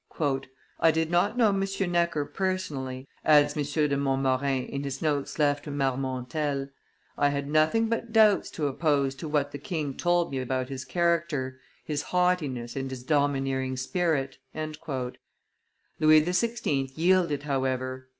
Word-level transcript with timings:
"I 0.79 0.89
did 0.89 1.11
not 1.11 1.37
know 1.37 1.49
M. 1.49 1.91
Necker 1.91 2.25
personally," 2.25 3.07
adds 3.23 3.55
M. 3.55 3.61
de 3.87 3.95
Montmorin 3.95 4.65
in 4.65 4.83
his 4.83 4.99
notes 4.99 5.37
left 5.37 5.65
to 5.65 5.69
Marmontel; 5.71 6.69
"I 7.19 7.29
had 7.29 7.47
nothing 7.47 7.87
but 7.87 8.11
doubts 8.11 8.49
to 8.53 8.65
oppose 8.65 9.13
to 9.13 9.27
what 9.27 9.51
the 9.51 9.59
king 9.59 9.95
told 9.95 10.31
me 10.31 10.39
about 10.39 10.69
his 10.69 10.85
character, 10.85 11.59
his 11.85 12.01
haughtiness, 12.01 12.75
and 12.75 12.89
his 12.89 13.03
domineering 13.03 13.77
spirit." 13.77 14.39
Louis 14.55 16.23
XVI. 16.25 16.91
yielded, 16.95 17.43
however. 17.43 18.09